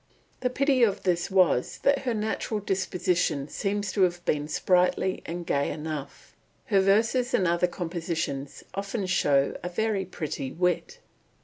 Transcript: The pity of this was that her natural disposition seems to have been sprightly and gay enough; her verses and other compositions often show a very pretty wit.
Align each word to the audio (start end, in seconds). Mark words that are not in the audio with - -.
The 0.39 0.49
pity 0.49 0.81
of 0.81 1.03
this 1.03 1.29
was 1.29 1.77
that 1.83 1.99
her 2.05 2.15
natural 2.15 2.59
disposition 2.59 3.47
seems 3.47 3.91
to 3.91 4.01
have 4.01 4.25
been 4.25 4.47
sprightly 4.47 5.21
and 5.27 5.45
gay 5.45 5.69
enough; 5.69 6.35
her 6.65 6.79
verses 6.81 7.35
and 7.35 7.47
other 7.47 7.67
compositions 7.67 8.63
often 8.73 9.05
show 9.05 9.55
a 9.61 9.69
very 9.69 10.05
pretty 10.05 10.51
wit. 10.53 10.97